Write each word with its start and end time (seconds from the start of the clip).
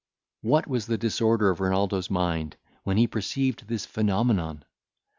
What 0.41 0.65
was 0.65 0.87
the 0.87 0.97
disorder 0.97 1.51
of 1.51 1.59
Renaldo's 1.59 2.09
mind, 2.09 2.57
when 2.83 2.97
he 2.97 3.05
perceived 3.05 3.67
this 3.67 3.85
phenomenon! 3.85 4.65